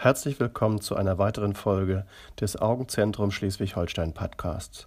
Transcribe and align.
Herzlich 0.00 0.38
willkommen 0.38 0.80
zu 0.80 0.94
einer 0.94 1.18
weiteren 1.18 1.54
Folge 1.54 2.06
des 2.40 2.54
Augenzentrum 2.54 3.32
Schleswig-Holstein 3.32 4.14
Podcasts. 4.14 4.86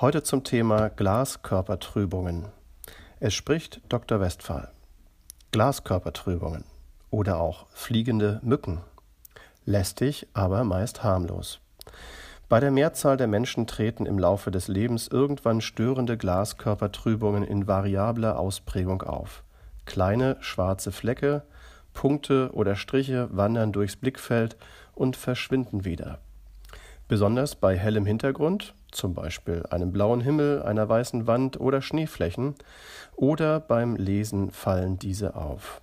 Heute 0.00 0.22
zum 0.22 0.44
Thema 0.44 0.88
Glaskörpertrübungen. 0.88 2.44
Es 3.18 3.34
spricht 3.34 3.80
Dr. 3.88 4.20
Westphal. 4.20 4.70
Glaskörpertrübungen 5.50 6.62
oder 7.10 7.40
auch 7.40 7.66
fliegende 7.70 8.38
Mücken. 8.44 8.82
Lästig, 9.64 10.28
aber 10.32 10.62
meist 10.62 11.02
harmlos. 11.02 11.58
Bei 12.48 12.60
der 12.60 12.70
Mehrzahl 12.70 13.16
der 13.16 13.26
Menschen 13.26 13.66
treten 13.66 14.06
im 14.06 14.20
Laufe 14.20 14.52
des 14.52 14.68
Lebens 14.68 15.08
irgendwann 15.08 15.60
störende 15.60 16.16
Glaskörpertrübungen 16.16 17.42
in 17.42 17.66
variabler 17.66 18.38
Ausprägung 18.38 19.02
auf. 19.02 19.42
Kleine 19.86 20.36
schwarze 20.38 20.92
Flecke, 20.92 21.42
Punkte 21.94 22.50
oder 22.52 22.76
Striche 22.76 23.28
wandern 23.32 23.72
durchs 23.72 23.96
Blickfeld 23.96 24.56
und 24.94 25.16
verschwinden 25.16 25.84
wieder. 25.84 26.18
Besonders 27.08 27.54
bei 27.54 27.76
hellem 27.76 28.06
Hintergrund, 28.06 28.74
zum 28.90 29.14
Beispiel 29.14 29.64
einem 29.70 29.92
blauen 29.92 30.20
Himmel, 30.20 30.62
einer 30.62 30.88
weißen 30.88 31.26
Wand 31.26 31.60
oder 31.60 31.82
Schneeflächen, 31.82 32.54
oder 33.16 33.60
beim 33.60 33.96
Lesen 33.96 34.50
fallen 34.50 34.98
diese 34.98 35.36
auf. 35.36 35.80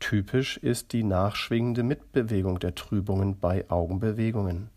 Typisch 0.00 0.56
ist 0.58 0.92
die 0.92 1.02
nachschwingende 1.02 1.82
Mitbewegung 1.82 2.58
der 2.58 2.74
Trübungen 2.74 3.38
bei 3.38 3.68
Augenbewegungen. 3.70 4.70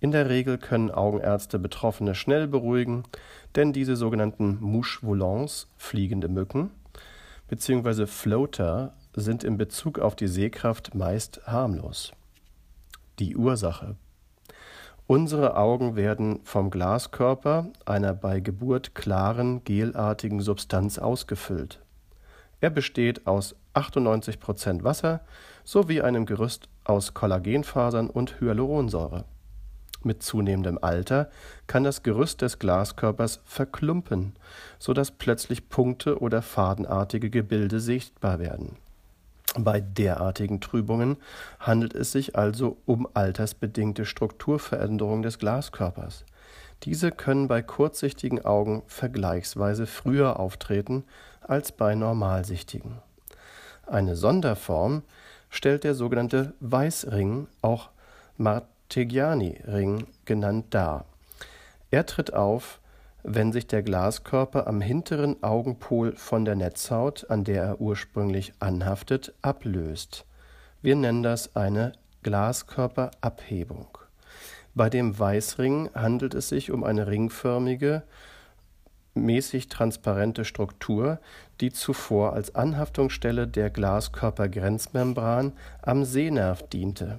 In 0.00 0.12
der 0.12 0.28
Regel 0.28 0.58
können 0.58 0.90
Augenärzte 0.90 1.58
Betroffene 1.58 2.14
schnell 2.14 2.46
beruhigen, 2.46 3.02
denn 3.56 3.72
diese 3.72 3.96
sogenannten 3.96 4.58
Mouches 4.60 5.02
volants, 5.02 5.68
fliegende 5.76 6.28
Mücken, 6.28 6.70
bzw. 7.48 8.06
Floater 8.06 8.94
sind 9.20 9.44
in 9.44 9.56
Bezug 9.56 9.98
auf 9.98 10.16
die 10.16 10.28
Sehkraft 10.28 10.94
meist 10.94 11.40
harmlos. 11.46 12.12
Die 13.18 13.36
Ursache 13.36 13.96
Unsere 15.06 15.56
Augen 15.56 15.96
werden 15.96 16.40
vom 16.44 16.70
Glaskörper, 16.70 17.68
einer 17.86 18.12
bei 18.14 18.40
Geburt 18.40 18.94
klaren, 18.94 19.64
gelartigen 19.64 20.40
Substanz 20.40 20.98
ausgefüllt. 20.98 21.80
Er 22.60 22.70
besteht 22.70 23.26
aus 23.26 23.54
98 23.74 24.40
Prozent 24.40 24.84
Wasser 24.84 25.20
sowie 25.64 26.02
einem 26.02 26.26
Gerüst 26.26 26.68
aus 26.84 27.14
Kollagenfasern 27.14 28.10
und 28.10 28.40
Hyaluronsäure. 28.40 29.24
Mit 30.02 30.22
zunehmendem 30.22 30.78
Alter 30.80 31.30
kann 31.66 31.84
das 31.84 32.02
Gerüst 32.02 32.42
des 32.42 32.58
Glaskörpers 32.58 33.40
verklumpen, 33.44 34.34
so 34.78 34.92
dass 34.92 35.10
plötzlich 35.10 35.68
Punkte 35.68 36.20
oder 36.20 36.42
fadenartige 36.42 37.30
Gebilde 37.30 37.80
sichtbar 37.80 38.38
werden. 38.38 38.76
Bei 39.60 39.80
derartigen 39.80 40.60
Trübungen 40.60 41.16
handelt 41.58 41.92
es 41.92 42.12
sich 42.12 42.36
also 42.36 42.76
um 42.86 43.08
altersbedingte 43.14 44.04
Strukturveränderungen 44.04 45.22
des 45.22 45.40
Glaskörpers. 45.40 46.24
Diese 46.84 47.10
können 47.10 47.48
bei 47.48 47.60
kurzsichtigen 47.60 48.44
Augen 48.44 48.84
vergleichsweise 48.86 49.86
früher 49.86 50.38
auftreten 50.38 51.02
als 51.40 51.72
bei 51.72 51.96
normalsichtigen. 51.96 52.98
Eine 53.84 54.14
Sonderform 54.14 55.02
stellt 55.50 55.82
der 55.82 55.94
sogenannte 55.94 56.52
Weißring, 56.60 57.48
auch 57.60 57.90
Martegiani-Ring 58.36 60.06
genannt, 60.24 60.66
dar. 60.70 61.04
Er 61.90 62.06
tritt 62.06 62.32
auf, 62.32 62.78
wenn 63.22 63.52
sich 63.52 63.66
der 63.66 63.82
Glaskörper 63.82 64.66
am 64.66 64.80
hinteren 64.80 65.42
Augenpol 65.42 66.14
von 66.16 66.44
der 66.44 66.54
Netzhaut, 66.54 67.28
an 67.30 67.44
der 67.44 67.62
er 67.62 67.80
ursprünglich 67.80 68.52
anhaftet, 68.60 69.34
ablöst. 69.42 70.24
Wir 70.82 70.96
nennen 70.96 71.22
das 71.22 71.56
eine 71.56 71.92
Glaskörperabhebung. 72.22 73.98
Bei 74.74 74.88
dem 74.88 75.18
Weißring 75.18 75.90
handelt 75.94 76.34
es 76.34 76.48
sich 76.48 76.70
um 76.70 76.84
eine 76.84 77.08
ringförmige, 77.08 78.04
mäßig 79.14 79.68
transparente 79.68 80.44
Struktur, 80.44 81.18
die 81.60 81.72
zuvor 81.72 82.34
als 82.34 82.54
Anhaftungsstelle 82.54 83.48
der 83.48 83.70
Glaskörpergrenzmembran 83.70 85.52
am 85.82 86.04
Sehnerv 86.04 86.62
diente. 86.68 87.18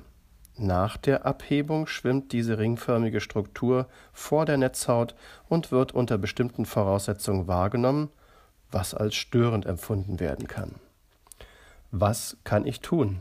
Nach 0.61 0.97
der 0.97 1.25
Abhebung 1.25 1.87
schwimmt 1.87 2.33
diese 2.33 2.57
ringförmige 2.57 3.21
Struktur 3.21 3.87
vor 4.11 4.45
der 4.45 4.57
Netzhaut 4.57 5.15
und 5.47 5.71
wird 5.71 5.93
unter 5.93 6.17
bestimmten 6.17 6.65
Voraussetzungen 6.65 7.47
wahrgenommen, 7.47 8.09
was 8.69 8.93
als 8.93 9.15
störend 9.15 9.65
empfunden 9.65 10.19
werden 10.19 10.47
kann. 10.47 10.75
Was 11.91 12.35
kann 12.43 12.67
ich 12.67 12.81
tun? 12.81 13.19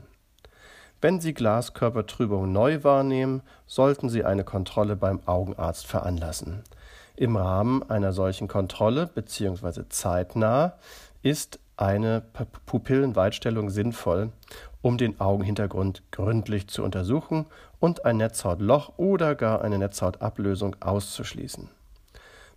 Wenn 1.00 1.20
Sie 1.20 1.32
Glaskörpertrübung 1.32 2.50
neu 2.50 2.82
wahrnehmen, 2.82 3.42
sollten 3.68 4.08
Sie 4.08 4.24
eine 4.24 4.42
Kontrolle 4.42 4.96
beim 4.96 5.20
Augenarzt 5.26 5.86
veranlassen. 5.86 6.64
Im 7.14 7.36
Rahmen 7.36 7.88
einer 7.88 8.12
solchen 8.12 8.48
Kontrolle 8.48 9.06
bzw. 9.06 9.82
zeitnah 9.88 10.74
ist 11.22 11.60
eine 11.78 12.22
Pupillenweitstellung 12.66 13.70
sinnvoll, 13.70 14.32
um 14.82 14.98
den 14.98 15.20
Augenhintergrund 15.20 16.02
gründlich 16.10 16.68
zu 16.68 16.82
untersuchen 16.82 17.46
und 17.78 18.04
ein 18.04 18.18
Netzhautloch 18.18 18.92
oder 18.96 19.34
gar 19.34 19.62
eine 19.62 19.78
Netzhautablösung 19.78 20.76
auszuschließen. 20.80 21.68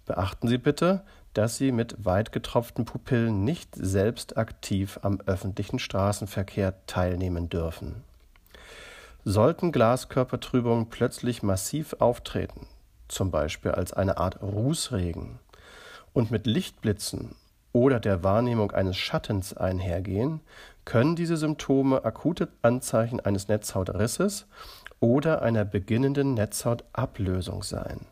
Beachten 0.06 0.48
Sie 0.48 0.58
bitte, 0.58 1.04
dass 1.34 1.58
Sie 1.58 1.72
mit 1.72 2.04
weit 2.04 2.31
getropften 2.31 2.86
Pupillen 2.86 3.44
nicht 3.44 3.76
selbst 3.76 4.38
aktiv 4.38 5.00
am 5.04 5.22
öffentlichen 5.26 5.80
Straßenverkehr 5.80 6.74
teilnehmen 6.88 7.48
dürfen. 7.48 8.04
Sollten 9.24 9.72
Glaskörpertrübungen 9.72 10.90
plötzlich 10.90 11.44
massiv 11.44 11.94
auftreten, 12.00 12.66
zum 13.08 13.30
Beispiel 13.30 13.72
als 13.72 13.94
eine 13.94 14.18
Art 14.18 14.42
Rußregen, 14.42 15.40
und 16.14 16.31
mit 16.31 16.48
Lichtblitzen 16.48 17.36
oder 17.74 18.00
der 18.00 18.24
Wahrnehmung 18.24 18.72
eines 18.72 18.98
Schattens 18.98 19.56
einhergehen, 19.56 20.42
können 20.86 21.16
diese 21.16 21.38
Symptome 21.38 22.04
akute 22.04 22.50
Anzeichen 22.62 23.20
eines 23.20 23.48
Netzhautrisses 23.48 24.48
oder 25.00 25.42
einer 25.42 25.66
beginnenden 25.66 26.34
Netzhautablösung 26.34 27.64
sein. 27.64 28.06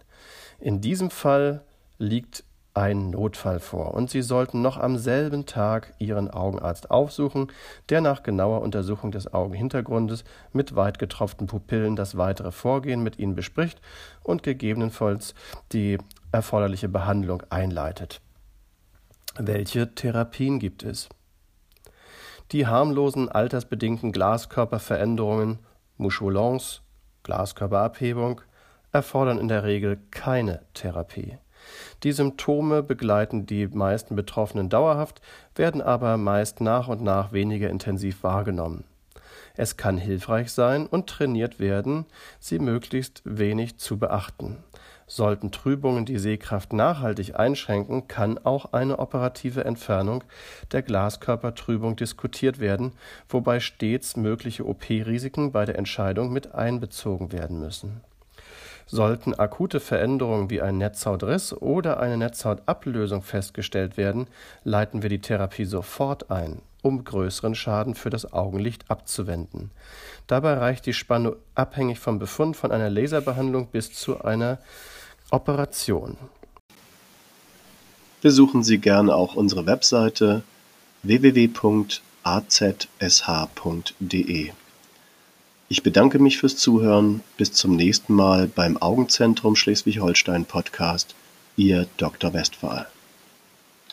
In 0.59 0.81
diesem 0.81 1.09
Fall 1.09 1.61
liegt 1.97 2.43
ein 2.73 3.09
Notfall 3.09 3.59
vor 3.59 3.93
und 3.93 4.09
Sie 4.09 4.21
sollten 4.21 4.61
noch 4.61 4.77
am 4.77 4.97
selben 4.97 5.45
Tag 5.45 5.93
Ihren 5.97 6.29
Augenarzt 6.29 6.91
aufsuchen, 6.91 7.51
der 7.89 7.99
nach 8.01 8.23
genauer 8.23 8.61
Untersuchung 8.61 9.11
des 9.11 9.33
Augenhintergrundes 9.33 10.23
mit 10.53 10.75
weit 10.75 10.99
getropften 10.99 11.47
Pupillen 11.47 11.95
das 11.95 12.17
weitere 12.17 12.51
Vorgehen 12.51 13.01
mit 13.01 13.19
Ihnen 13.19 13.35
bespricht 13.35 13.81
und 14.23 14.43
gegebenenfalls 14.43 15.33
die 15.71 15.97
erforderliche 16.31 16.89
Behandlung 16.89 17.43
einleitet. 17.49 18.21
Welche 19.37 19.93
Therapien 19.93 20.59
gibt 20.59 20.83
es? 20.83 21.07
Die 22.51 22.65
harmlosen 22.65 23.29
altersbedingten 23.29 24.11
Glaskörperveränderungen, 24.11 25.59
Moucholons, 25.97 26.81
Glaskörperabhebung, 27.23 28.41
erfordern 28.91 29.37
in 29.37 29.47
der 29.47 29.63
Regel 29.63 29.99
keine 30.09 30.63
Therapie. 30.73 31.37
Die 32.03 32.11
Symptome 32.11 32.81
begleiten 32.81 33.45
die 33.45 33.67
meisten 33.67 34.15
Betroffenen 34.15 34.69
dauerhaft, 34.69 35.21
werden 35.55 35.81
aber 35.81 36.17
meist 36.17 36.59
nach 36.59 36.87
und 36.87 37.01
nach 37.01 37.31
weniger 37.31 37.69
intensiv 37.69 38.23
wahrgenommen. 38.23 38.83
Es 39.55 39.77
kann 39.77 39.97
hilfreich 39.97 40.51
sein 40.51 40.87
und 40.87 41.07
trainiert 41.07 41.59
werden, 41.59 42.05
sie 42.39 42.59
möglichst 42.59 43.21
wenig 43.25 43.77
zu 43.77 43.99
beachten. 43.99 44.57
Sollten 45.09 45.51
Trübungen 45.51 46.05
die 46.05 46.19
Sehkraft 46.19 46.71
nachhaltig 46.71 47.37
einschränken, 47.37 48.07
kann 48.07 48.37
auch 48.37 48.73
eine 48.73 48.99
operative 48.99 49.65
Entfernung 49.65 50.23
der 50.71 50.83
Glaskörpertrübung 50.83 51.95
diskutiert 51.95 52.59
werden, 52.59 52.91
wobei 53.27 53.59
stets 53.59 54.15
mögliche 54.15 54.67
OP-Risiken 54.67 55.51
bei 55.51 55.65
der 55.65 55.79
Entscheidung 55.79 56.31
mit 56.31 56.53
einbezogen 56.53 57.31
werden 57.31 57.59
müssen. 57.59 58.01
Sollten 58.85 59.33
akute 59.33 59.79
Veränderungen 59.79 60.51
wie 60.51 60.61
ein 60.61 60.77
Netzhautriss 60.77 61.53
oder 61.53 61.99
eine 61.99 62.17
Netzhautablösung 62.17 63.23
festgestellt 63.23 63.97
werden, 63.97 64.27
leiten 64.63 65.01
wir 65.01 65.09
die 65.09 65.21
Therapie 65.21 65.65
sofort 65.65 66.29
ein, 66.29 66.61
um 66.83 67.03
größeren 67.03 67.55
Schaden 67.55 67.95
für 67.95 68.11
das 68.11 68.31
Augenlicht 68.31 68.91
abzuwenden. 68.91 69.71
Dabei 70.27 70.53
reicht 70.53 70.85
die 70.85 70.93
Spanne 70.93 71.35
abhängig 71.55 71.97
vom 71.97 72.19
Befund 72.19 72.55
von 72.55 72.71
einer 72.71 72.91
Laserbehandlung 72.91 73.67
bis 73.67 73.91
zu 73.93 74.23
einer 74.23 74.59
Operation. 75.31 76.17
Besuchen 78.21 78.63
Sie 78.63 78.79
gerne 78.79 79.15
auch 79.15 79.35
unsere 79.35 79.65
Webseite 79.65 80.43
www.azsh.de. 81.03 82.11
Ich 85.71 85.83
bedanke 85.83 86.19
mich 86.19 86.37
fürs 86.39 86.57
Zuhören. 86.57 87.21
Bis 87.37 87.53
zum 87.53 87.75
nächsten 87.75 88.13
Mal 88.13 88.47
beim 88.47 88.77
Augenzentrum 88.77 89.55
Schleswig-Holstein 89.55 90.45
Podcast. 90.45 91.15
Ihr 91.55 91.87
Dr. 91.97 92.33
Westphal. 92.33 92.87